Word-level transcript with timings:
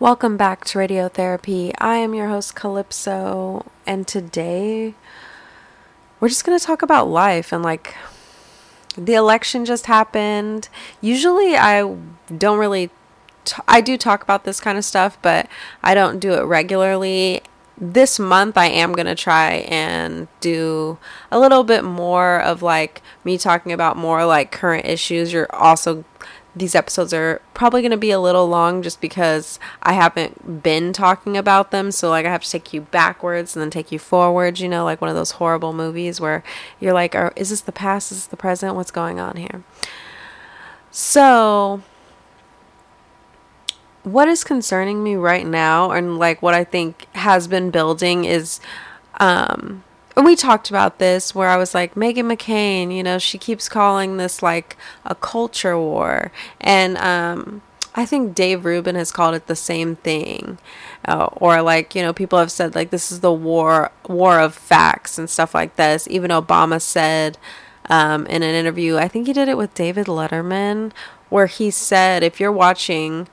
Welcome 0.00 0.36
back 0.36 0.64
to 0.64 0.78
Radiotherapy. 0.78 1.72
I 1.78 1.96
am 1.96 2.12
your 2.12 2.26
host, 2.26 2.56
Calypso, 2.56 3.70
and 3.86 4.08
today 4.08 4.94
we're 6.18 6.28
just 6.28 6.44
going 6.44 6.58
to 6.58 6.64
talk 6.64 6.82
about 6.82 7.08
life 7.08 7.52
and 7.52 7.62
like 7.62 7.94
the 8.96 9.14
election 9.14 9.64
just 9.64 9.86
happened. 9.86 10.68
Usually, 11.00 11.56
I 11.56 11.96
don't 12.36 12.58
really, 12.58 12.90
t- 13.44 13.62
I 13.68 13.80
do 13.80 13.96
talk 13.96 14.24
about 14.24 14.42
this 14.42 14.58
kind 14.58 14.76
of 14.76 14.84
stuff, 14.84 15.18
but 15.22 15.46
I 15.84 15.94
don't 15.94 16.18
do 16.18 16.32
it 16.32 16.42
regularly. 16.42 17.42
This 17.78 18.18
month, 18.18 18.58
I 18.58 18.66
am 18.66 18.94
going 18.94 19.06
to 19.06 19.14
try 19.14 19.66
and 19.68 20.26
do 20.40 20.98
a 21.30 21.38
little 21.38 21.62
bit 21.62 21.84
more 21.84 22.40
of 22.40 22.60
like 22.60 23.02
me 23.24 23.38
talking 23.38 23.70
about 23.70 23.96
more 23.96 24.24
like 24.24 24.50
current 24.50 24.86
issues. 24.86 25.32
You're 25.32 25.54
also 25.54 26.04
these 26.54 26.74
episodes 26.74 27.14
are 27.14 27.40
probably 27.54 27.80
going 27.80 27.92
to 27.92 27.96
be 27.96 28.10
a 28.10 28.20
little 28.20 28.46
long 28.46 28.82
just 28.82 29.00
because 29.00 29.58
I 29.82 29.94
haven't 29.94 30.62
been 30.62 30.92
talking 30.92 31.36
about 31.36 31.70
them. 31.70 31.90
So, 31.90 32.10
like, 32.10 32.26
I 32.26 32.30
have 32.30 32.42
to 32.42 32.50
take 32.50 32.72
you 32.74 32.82
backwards 32.82 33.56
and 33.56 33.62
then 33.62 33.70
take 33.70 33.90
you 33.90 33.98
forwards, 33.98 34.60
you 34.60 34.68
know, 34.68 34.84
like 34.84 35.00
one 35.00 35.08
of 35.08 35.16
those 35.16 35.32
horrible 35.32 35.72
movies 35.72 36.20
where 36.20 36.44
you're 36.78 36.92
like, 36.92 37.14
are, 37.14 37.32
is 37.36 37.50
this 37.50 37.62
the 37.62 37.72
past? 37.72 38.12
Is 38.12 38.18
this 38.18 38.26
the 38.26 38.36
present? 38.36 38.74
What's 38.74 38.90
going 38.90 39.18
on 39.18 39.36
here? 39.36 39.62
So, 40.90 41.82
what 44.02 44.28
is 44.28 44.44
concerning 44.44 45.02
me 45.02 45.14
right 45.14 45.46
now 45.46 45.92
and 45.92 46.18
like 46.18 46.42
what 46.42 46.54
I 46.54 46.64
think 46.64 47.06
has 47.14 47.46
been 47.46 47.70
building 47.70 48.24
is, 48.26 48.60
um, 49.20 49.84
and 50.16 50.26
we 50.26 50.36
talked 50.36 50.68
about 50.68 50.98
this 50.98 51.34
where 51.34 51.48
I 51.48 51.56
was 51.56 51.74
like, 51.74 51.94
Meghan 51.94 52.30
McCain, 52.30 52.94
you 52.94 53.02
know, 53.02 53.18
she 53.18 53.38
keeps 53.38 53.68
calling 53.68 54.16
this 54.16 54.42
like 54.42 54.76
a 55.04 55.14
culture 55.14 55.78
war. 55.78 56.30
And 56.60 56.98
um, 56.98 57.62
I 57.94 58.04
think 58.04 58.34
Dave 58.34 58.64
Rubin 58.64 58.94
has 58.94 59.10
called 59.10 59.34
it 59.34 59.46
the 59.46 59.56
same 59.56 59.96
thing. 59.96 60.58
Uh, 61.06 61.28
or 61.32 61.62
like, 61.62 61.94
you 61.94 62.02
know, 62.02 62.12
people 62.12 62.38
have 62.38 62.52
said 62.52 62.74
like 62.74 62.90
this 62.90 63.10
is 63.10 63.20
the 63.20 63.32
war 63.32 63.90
war 64.06 64.38
of 64.38 64.54
facts 64.54 65.18
and 65.18 65.30
stuff 65.30 65.54
like 65.54 65.76
this. 65.76 66.06
Even 66.08 66.30
Obama 66.30 66.80
said 66.80 67.38
um, 67.88 68.26
in 68.26 68.42
an 68.42 68.54
interview, 68.54 68.98
I 68.98 69.08
think 69.08 69.26
he 69.26 69.32
did 69.32 69.48
it 69.48 69.56
with 69.56 69.74
David 69.74 70.06
Letterman, 70.06 70.92
where 71.30 71.46
he 71.46 71.70
said 71.70 72.22
if 72.22 72.38
you're 72.38 72.52
watching 72.52 73.28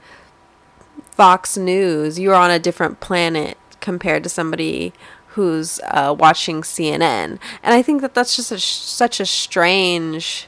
Fox 1.12 1.58
News, 1.58 2.18
you're 2.18 2.36
on 2.36 2.52
a 2.52 2.60
different 2.60 3.02
planet 3.02 3.58
compared 3.82 4.24
to 4.24 4.30
somebody 4.30 4.94
who's 5.34 5.80
uh, 5.86 6.16
watching 6.18 6.62
CNN. 6.62 7.40
And 7.64 7.74
I 7.74 7.82
think 7.82 8.02
that 8.02 8.14
that's 8.14 8.36
just 8.36 8.52
a, 8.52 8.60
such 8.60 9.20
a 9.20 9.26
strange 9.26 10.48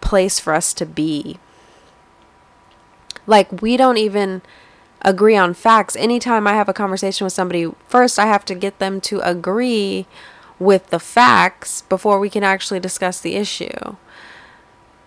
place 0.00 0.38
for 0.38 0.54
us 0.54 0.72
to 0.74 0.86
be. 0.86 1.38
Like, 3.26 3.62
we 3.62 3.76
don't 3.76 3.98
even 3.98 4.42
agree 5.02 5.36
on 5.36 5.54
facts. 5.54 5.96
Anytime 5.96 6.46
I 6.46 6.54
have 6.54 6.68
a 6.68 6.72
conversation 6.72 7.24
with 7.24 7.32
somebody, 7.32 7.70
first 7.88 8.18
I 8.18 8.26
have 8.26 8.44
to 8.46 8.54
get 8.54 8.78
them 8.78 9.00
to 9.02 9.20
agree 9.20 10.06
with 10.58 10.88
the 10.88 10.98
facts 10.98 11.82
before 11.82 12.18
we 12.18 12.30
can 12.30 12.42
actually 12.42 12.80
discuss 12.80 13.20
the 13.20 13.34
issue 13.34 13.96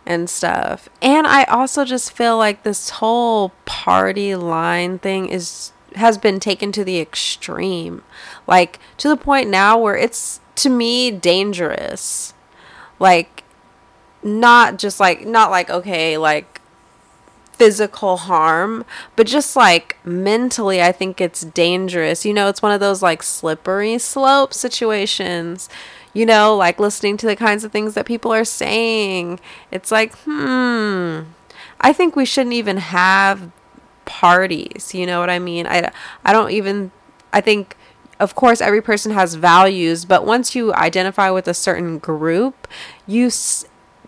and 0.06 0.30
stuff. 0.30 0.90
And 1.02 1.28
I 1.28 1.44
also 1.46 1.84
just 1.84 2.12
feel 2.12 2.38
like 2.38 2.64
this 2.64 2.92
whole 2.92 3.52
party 3.66 4.36
line 4.36 5.00
thing 5.00 5.28
is 5.28 5.72
has 5.98 6.18
been 6.18 6.40
taken 6.40 6.72
to 6.74 6.84
the 6.84 7.00
extreme. 7.00 8.04
Like 8.48 8.80
to 8.98 9.10
the 9.10 9.18
point 9.18 9.50
now 9.50 9.78
where 9.78 9.98
it's 9.98 10.40
to 10.56 10.70
me 10.70 11.12
dangerous. 11.12 12.34
Like 13.00 13.44
not 14.24 14.78
just 14.78 15.00
like 15.00 15.26
not 15.26 15.52
like 15.52 15.70
okay, 15.70 16.18
like 16.18 16.62
physical 17.58 18.18
harm, 18.18 18.86
but 19.16 19.26
just 19.26 19.56
like 19.56 19.98
mentally 20.06 20.82
I 20.82 20.92
think 20.92 21.20
it's 21.20 21.42
dangerous. 21.42 22.26
You 22.26 22.34
know, 22.34 22.50
it's 22.50 22.62
one 22.62 22.72
of 22.72 22.80
those 22.80 23.02
like 23.02 23.24
slippery 23.24 23.98
slope 23.98 24.54
situations. 24.54 25.70
You 26.14 26.26
know, 26.26 26.56
like 26.56 26.80
listening 26.80 27.18
to 27.18 27.28
the 27.28 27.36
kinds 27.36 27.64
of 27.64 27.72
things 27.72 27.94
that 27.94 28.06
people 28.06 28.34
are 28.34 28.46
saying. 28.46 29.40
It's 29.70 29.92
like, 29.92 30.16
hmm, 30.26 31.22
I 31.80 31.94
think 31.94 32.16
we 32.16 32.26
shouldn't 32.26 32.54
even 32.56 32.78
have 32.78 33.52
parties. 34.08 34.96
You 34.96 35.06
know 35.06 35.20
what 35.20 35.30
I 35.30 35.38
mean? 35.38 35.68
I, 35.68 35.92
I 36.26 36.34
don't 36.34 36.50
even, 36.50 36.92
I 37.32 37.42
think, 37.42 37.78
of 38.20 38.34
course, 38.34 38.62
every 38.62 38.82
person 38.82 39.12
has 39.12 39.36
values, 39.36 40.04
but 40.06 40.26
once 40.26 40.56
you 40.56 40.74
identify 40.74 41.30
with 41.30 41.48
a 41.48 41.54
certain 41.54 42.00
group, 42.00 42.68
you, 43.06 43.30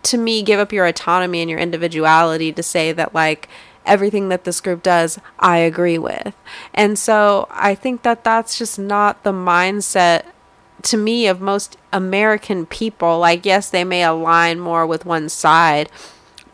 to 0.02 0.18
me, 0.18 0.42
give 0.42 0.58
up 0.58 0.72
your 0.72 0.86
autonomy 0.86 1.40
and 1.40 1.48
your 1.48 1.60
individuality 1.60 2.52
to 2.52 2.62
say 2.62 2.90
that, 2.90 3.14
like, 3.14 3.48
everything 3.86 4.28
that 4.28 4.44
this 4.44 4.60
group 4.60 4.82
does, 4.82 5.18
I 5.38 5.58
agree 5.58 5.98
with. 5.98 6.34
And 6.74 6.98
so 6.98 7.46
I 7.50 7.74
think 7.76 8.02
that 8.02 8.24
that's 8.24 8.58
just 8.58 8.78
not 8.78 9.22
the 9.22 9.32
mindset 9.32 10.24
to 10.82 10.96
me 10.96 11.26
of 11.26 11.40
most 11.40 11.76
American 11.92 12.66
people. 12.66 13.18
Like, 13.18 13.46
yes, 13.46 13.70
they 13.70 13.84
may 13.84 14.02
align 14.02 14.58
more 14.58 14.86
with 14.86 15.04
one 15.06 15.28
side, 15.28 15.90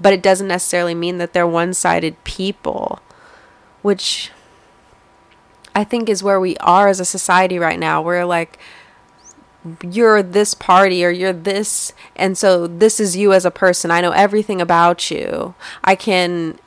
but 0.01 0.13
it 0.13 0.23
doesn't 0.23 0.49
necessarily 0.49 0.95
mean 0.95 1.19
that 1.19 1.33
they're 1.33 1.47
one 1.47 1.73
sided 1.73 2.23
people 2.25 3.01
which 3.87 4.33
I 5.73 5.85
think 5.85 6.09
is 6.09 6.21
where 6.21 6.41
we 6.41 6.57
are 6.57 6.89
as 6.89 6.99
a 6.99 7.05
society 7.05 7.57
right 7.57 7.79
now. 7.79 8.03
We're 8.03 8.25
like, 8.25 8.59
you're 9.81 10.25
this 10.25 10.55
party 10.55 11.05
or 11.05 11.11
you're 11.11 11.33
this, 11.33 11.93
and 12.17 12.37
so 12.37 12.67
this 12.67 12.99
is 12.99 13.17
you 13.17 13.33
as 13.33 13.45
a 13.45 13.51
person. 13.53 13.93
I 13.93 14.01
know 14.01 14.11
everything 14.11 14.61
about 14.61 15.09
you. 15.09 15.55
I 15.85 15.95
can 15.95 16.59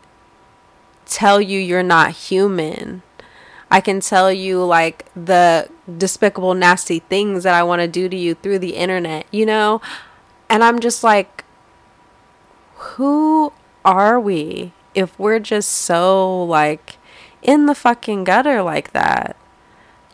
tell 1.06 1.42
you 1.42 1.60
you're 1.60 1.84
not 1.84 2.12
human. 2.12 3.02
I 3.70 3.82
can 3.82 4.00
tell 4.00 4.32
you 4.32 4.64
like 4.64 5.06
the 5.14 5.70
despicable, 5.98 6.54
nasty 6.54 7.00
things 7.00 7.44
that 7.44 7.54
I 7.54 7.64
want 7.64 7.82
to 7.82 7.88
do 7.90 8.08
to 8.08 8.16
you 8.16 8.34
through 8.34 8.60
the 8.60 8.78
internet, 8.78 9.26
you 9.30 9.46
know? 9.46 9.82
And 10.50 10.64
I'm 10.64 10.80
just 10.80 11.04
like, 11.04 11.44
who 12.76 13.52
are 13.84 14.18
we 14.18 14.72
if 14.96 15.20
we're 15.20 15.40
just 15.40 15.70
so 15.72 16.44
like 16.44 16.96
in 17.42 17.66
the 17.66 17.76
fucking 17.76 18.24
gutter 18.24 18.62
like 18.62 18.92
that. 18.94 19.36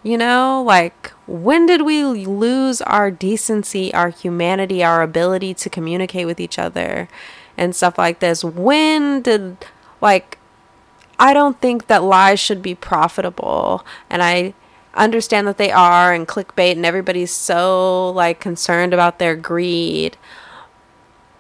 You 0.03 0.17
know, 0.19 0.63
like 0.65 1.11
when 1.25 1.65
did 1.65 1.81
we 1.81 2.03
lose 2.03 2.81
our 2.81 3.09
decency, 3.09 3.93
our 3.93 4.09
humanity, 4.09 4.83
our 4.83 5.01
ability 5.01 5.55
to 5.55 5.69
communicate 5.69 6.27
with 6.27 6.39
each 6.39 6.59
other 6.59 7.07
and 7.57 7.75
stuff 7.75 7.97
like 7.97 8.19
this? 8.19 8.43
When 8.43 9.23
did, 9.23 9.57
like, 10.01 10.37
I 11.17 11.33
don't 11.33 11.59
think 11.59 11.87
that 11.87 12.03
lies 12.03 12.39
should 12.39 12.61
be 12.61 12.75
profitable. 12.75 13.83
And 14.09 14.21
I 14.21 14.53
understand 14.93 15.47
that 15.47 15.57
they 15.57 15.71
are 15.71 16.13
and 16.13 16.27
clickbait 16.27 16.73
and 16.73 16.85
everybody's 16.85 17.31
so 17.31 18.09
like 18.11 18.39
concerned 18.39 18.93
about 18.93 19.19
their 19.19 19.35
greed. 19.35 20.17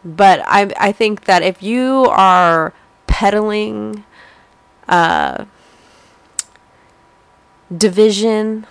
But 0.03 0.41
I 0.45 0.71
I 0.77 0.91
think 0.91 1.25
that 1.25 1.41
if 1.41 1.63
you 1.63 2.07
are 2.09 2.73
peddling 3.07 4.03
uh 4.87 5.45
division, 7.75 8.65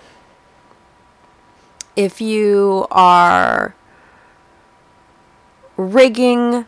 if 1.95 2.21
you 2.21 2.87
are 2.91 3.75
rigging 5.77 6.65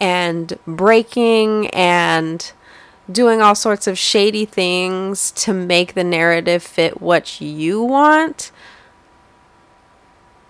and 0.00 0.58
breaking 0.66 1.68
and 1.68 2.52
doing 3.10 3.40
all 3.40 3.54
sorts 3.54 3.86
of 3.86 3.98
shady 3.98 4.44
things 4.44 5.30
to 5.32 5.52
make 5.52 5.94
the 5.94 6.04
narrative 6.04 6.62
fit 6.62 7.00
what 7.00 7.40
you 7.40 7.82
want, 7.82 8.52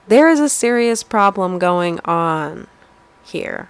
there 0.09 0.29
is 0.29 0.41
a 0.41 0.49
serious 0.49 1.03
problem 1.03 1.59
going 1.59 2.01
on 2.05 2.67
here. 3.25 3.69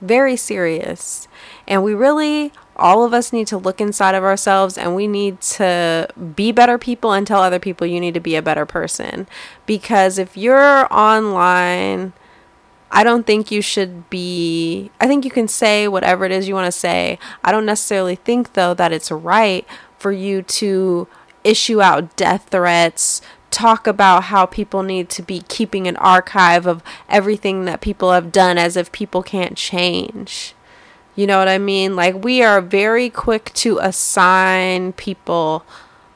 Very 0.00 0.36
serious. 0.36 1.28
And 1.66 1.84
we 1.84 1.94
really 1.94 2.52
all 2.76 3.04
of 3.04 3.12
us 3.12 3.32
need 3.32 3.46
to 3.48 3.58
look 3.58 3.80
inside 3.80 4.14
of 4.14 4.24
ourselves 4.24 4.78
and 4.78 4.94
we 4.94 5.06
need 5.06 5.40
to 5.40 6.08
be 6.34 6.52
better 6.52 6.78
people 6.78 7.12
and 7.12 7.26
tell 7.26 7.42
other 7.42 7.58
people 7.58 7.86
you 7.86 8.00
need 8.00 8.14
to 8.14 8.20
be 8.20 8.34
a 8.34 8.42
better 8.42 8.66
person. 8.66 9.26
Because 9.66 10.18
if 10.18 10.36
you're 10.36 10.92
online, 10.92 12.12
I 12.90 13.04
don't 13.04 13.26
think 13.26 13.50
you 13.50 13.62
should 13.62 14.08
be. 14.10 14.90
I 15.00 15.06
think 15.06 15.24
you 15.24 15.30
can 15.30 15.48
say 15.48 15.88
whatever 15.88 16.24
it 16.24 16.32
is 16.32 16.46
you 16.46 16.54
want 16.54 16.72
to 16.72 16.78
say. 16.78 17.18
I 17.42 17.50
don't 17.50 17.66
necessarily 17.66 18.16
think, 18.16 18.52
though, 18.52 18.74
that 18.74 18.92
it's 18.92 19.10
right 19.10 19.66
for 19.98 20.12
you 20.12 20.42
to 20.42 21.08
issue 21.44 21.80
out 21.80 22.16
death 22.16 22.48
threats, 22.50 23.22
talk 23.50 23.86
about 23.86 24.24
how 24.24 24.46
people 24.46 24.82
need 24.82 25.08
to 25.10 25.22
be 25.22 25.42
keeping 25.48 25.86
an 25.86 25.96
archive 25.96 26.66
of 26.66 26.82
everything 27.08 27.64
that 27.64 27.80
people 27.80 28.12
have 28.12 28.32
done 28.32 28.58
as 28.58 28.76
if 28.76 28.92
people 28.92 29.22
can't 29.22 29.56
change. 29.56 30.54
You 31.14 31.26
know 31.26 31.38
what 31.38 31.48
I 31.48 31.58
mean? 31.58 31.94
Like, 31.94 32.24
we 32.24 32.42
are 32.42 32.60
very 32.60 33.10
quick 33.10 33.52
to 33.54 33.78
assign 33.78 34.94
people 34.94 35.64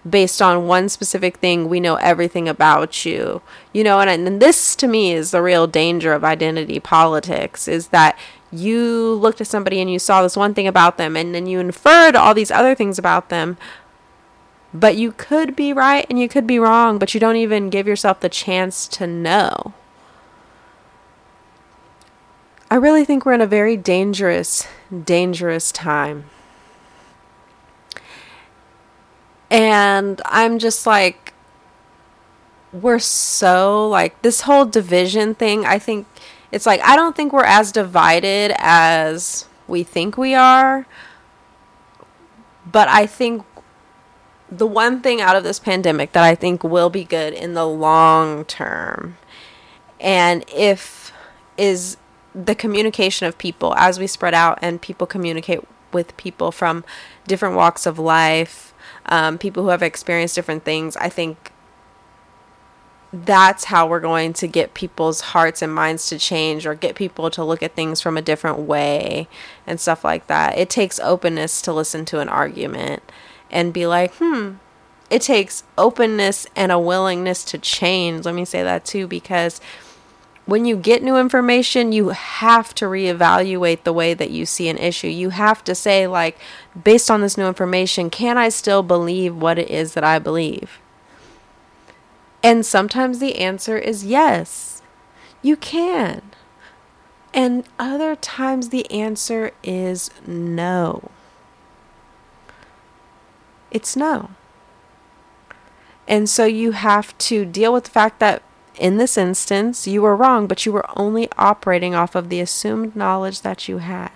based 0.09 0.41
on 0.41 0.67
one 0.67 0.89
specific 0.89 1.39
thing. 1.39 1.69
We 1.69 1.81
know 1.81 1.97
everything 1.97 2.49
about 2.49 3.05
you. 3.05 3.43
You 3.73 3.85
know, 3.85 4.01
and, 4.01 4.27
and 4.27 4.41
this 4.41 4.75
to 4.77 4.87
me 4.87 5.13
is 5.13 5.33
the 5.33 5.43
real 5.43 5.67
danger 5.67 6.13
of 6.13 6.25
identity 6.25 6.81
politics 6.81 7.69
is 7.69 7.89
that 7.89 8.19
you 8.53 9.15
looked 9.15 9.41
at 9.41 9.47
somebody 9.47 9.81
and 9.81 9.91
you 9.91 9.99
saw 9.99 10.23
this 10.23 10.37
one 10.37 10.55
thing 10.55 10.67
about 10.67 10.97
them 10.97 11.17
and 11.17 11.35
then 11.35 11.47
you 11.47 11.59
inferred 11.59 12.15
all 12.15 12.35
these 12.35 12.51
other 12.51 12.75
things 12.75 12.99
about 12.99 13.29
them 13.29 13.57
but 14.73 14.97
you 14.97 15.13
could 15.13 15.57
be 15.57 15.73
right 15.73 16.07
and 16.09 16.19
you 16.19 16.29
could 16.29 16.47
be 16.47 16.59
wrong 16.59 16.99
but 16.99 17.13
you 17.13 17.21
don't 17.21 17.37
even 17.37 17.71
give 17.71 17.89
yourself 17.89 18.21
the 18.21 18.29
chance 18.29 18.87
to 18.87 19.07
know 19.07 19.75
i 22.71 22.75
really 22.75 23.05
think 23.05 23.25
we're 23.25 23.33
in 23.33 23.41
a 23.41 23.47
very 23.47 23.77
dangerous 23.77 24.67
dangerous 25.05 25.73
time 25.73 26.25
and 29.51 30.21
i'm 30.27 30.59
just 30.59 30.87
like 30.87 31.33
we're 32.73 32.99
so 32.99 33.89
like 33.89 34.21
this 34.23 34.43
whole 34.43 34.65
division 34.65 35.35
thing 35.35 35.65
i 35.65 35.79
think 35.79 36.07
it's 36.53 36.67
like 36.67 36.81
I 36.83 36.97
don't 36.97 37.17
think 37.17 37.33
we're 37.33 37.45
as 37.45 37.73
divided 37.73 38.55
as 38.57 39.47
we 39.67 39.83
think 39.83 40.17
we 40.17 40.35
are. 40.35 40.87
But 42.71 42.89
I 42.89 43.07
think 43.07 43.45
the 44.51 44.67
one 44.67 45.01
thing 45.01 45.21
out 45.21 45.37
of 45.37 45.45
this 45.45 45.59
pandemic 45.59 46.13
that 46.13 46.23
I 46.23 46.35
think 46.35 46.63
will 46.63 46.91
be 46.91 47.05
good 47.05 47.33
in 47.33 47.55
the 47.55 47.67
long 47.67 48.45
term 48.45 49.17
and 50.01 50.45
if 50.55 51.13
is 51.57 51.97
the 52.37 52.55
communication 52.55 53.27
of 53.27 53.39
people 53.39 53.75
as 53.77 53.99
we 53.99 54.07
spread 54.07 54.35
out 54.35 54.59
and 54.61 54.83
people 54.83 55.07
communicate 55.07 55.61
with 55.93 56.15
people 56.19 56.53
from 56.53 56.85
different 57.27 57.57
walks 57.57 57.87
of 57.87 57.99
life, 57.99 58.75
um, 59.07 59.39
people 59.39 59.63
who 59.63 59.71
have 59.71 59.83
experienced 59.83 60.35
different 60.35 60.65
things. 60.65 60.97
I 60.99 61.09
think 61.09 61.53
that's 63.13 63.65
how 63.65 63.87
we're 63.87 64.01
going 64.01 64.35
to 64.35 64.47
get 64.47 64.75
people's 64.75 65.21
hearts 65.21 65.63
and 65.63 65.75
minds 65.75 66.09
to 66.09 66.19
change 66.19 66.67
or 66.67 66.75
get 66.75 66.95
people 66.95 67.31
to 67.31 67.43
look 67.43 67.63
at 67.63 67.75
things 67.75 68.03
from 68.03 68.19
a 68.19 68.23
different 68.23 68.59
way 68.59 69.29
and 69.67 69.81
stuff 69.81 70.05
like 70.05 70.27
that. 70.27 70.59
It 70.59 70.69
takes 70.69 71.01
openness 71.01 71.63
to 71.63 71.73
listen 71.73 72.05
to 72.07 72.21
an 72.21 72.29
argument 72.29 73.03
and 73.51 73.73
be 73.73 73.87
like, 73.87 74.13
hmm, 74.17 74.55
it 75.09 75.23
takes 75.23 75.65
openness 75.79 76.47
and 76.55 76.71
a 76.71 76.79
willingness 76.79 77.45
to 77.45 77.59
change. 77.59 78.27
Let 78.27 78.35
me 78.35 78.45
say 78.45 78.63
that 78.63 78.85
too, 78.85 79.07
because 79.07 79.61
when 80.47 80.65
you 80.65 80.77
get 80.77 81.03
new 81.03 81.17
information, 81.17 81.91
you 81.91 82.11
have 82.11 82.73
to 82.77 82.87
reevaluate 82.87 83.83
the 83.83 83.93
way 83.93 84.15
that 84.15 84.31
you 84.31 84.47
see 84.47 84.69
an 84.69 84.79
issue. 84.79 85.09
You 85.09 85.31
have 85.31 85.65
to 85.65 85.75
say, 85.75 86.07
like, 86.07 86.39
based 86.81 87.11
on 87.11 87.21
this 87.21 87.37
new 87.37 87.47
information, 87.47 88.11
can 88.11 88.39
I 88.39 88.49
still 88.49 88.85
believe 88.85 89.35
what 89.37 89.59
it 89.59 89.69
is 89.69 89.95
that 89.95 90.05
I 90.05 90.21
believe? 90.21 90.81
And 92.45 92.65
sometimes 92.65 93.19
the 93.19 93.41
answer 93.41 93.77
is 93.77 94.05
yes, 94.05 94.83
you 95.43 95.57
can. 95.57 96.23
And 97.35 97.65
other 97.77 98.15
times 98.15 98.69
the 98.69 98.89
answer 98.89 99.51
is 99.65 100.11
no. 100.27 101.11
It's 103.73 103.97
no. 103.97 104.31
And 106.07 106.31
so 106.31 106.45
you 106.45 106.71
have 106.71 107.19
to 107.19 107.45
deal 107.45 107.73
with 107.73 107.85
the 107.85 107.91
fact 107.91 108.21
that 108.21 108.45
in 108.79 108.99
this 108.99 109.17
instance, 109.17 109.87
you 109.87 110.03
were 110.03 110.17
wrong, 110.17 110.47
but 110.47 110.67
you 110.67 110.73
were 110.73 110.87
only 110.99 111.29
operating 111.39 111.95
off 111.95 112.15
of 112.15 112.29
the 112.29 112.41
assumed 112.41 112.95
knowledge 112.95 113.41
that 113.43 113.69
you 113.69 113.79
had. 113.79 114.11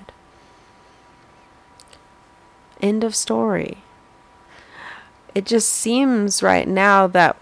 End 2.80 3.04
of 3.04 3.14
story. 3.14 3.78
It 5.34 5.46
just 5.46 5.68
seems 5.68 6.42
right 6.42 6.66
now 6.66 7.06
that 7.06 7.36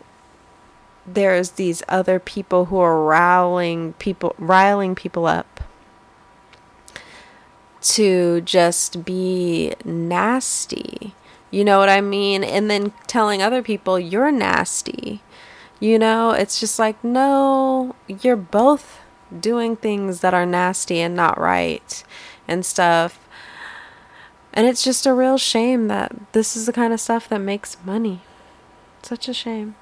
there's 1.06 1.52
these 1.52 1.82
other 1.88 2.18
people 2.18 2.66
who 2.66 2.78
are 2.78 3.02
riling 3.02 3.94
people 3.94 4.34
riling 4.38 4.94
people 4.94 5.26
up 5.26 5.60
to 7.80 8.42
just 8.42 9.04
be 9.04 9.72
nasty. 9.84 11.14
You 11.50 11.64
know 11.64 11.78
what 11.78 11.88
I 11.88 12.02
mean? 12.02 12.44
And 12.44 12.70
then 12.70 12.92
telling 13.06 13.40
other 13.40 13.62
people 13.62 13.98
you're 13.98 14.30
nasty. 14.30 15.22
You 15.80 15.98
know, 15.98 16.32
it's 16.32 16.58
just 16.58 16.78
like 16.78 17.02
no, 17.04 17.94
you're 18.08 18.36
both 18.36 19.00
doing 19.38 19.76
things 19.76 20.20
that 20.20 20.34
are 20.34 20.46
nasty 20.46 21.00
and 21.00 21.14
not 21.14 21.38
right 21.38 22.02
and 22.46 22.64
stuff. 22.64 23.20
And 24.52 24.66
it's 24.66 24.82
just 24.82 25.06
a 25.06 25.12
real 25.12 25.38
shame 25.38 25.88
that 25.88 26.12
this 26.32 26.56
is 26.56 26.66
the 26.66 26.72
kind 26.72 26.92
of 26.92 27.00
stuff 27.00 27.28
that 27.28 27.38
makes 27.38 27.76
money. 27.84 28.22
Such 29.02 29.28
a 29.28 29.34
shame. 29.34 29.76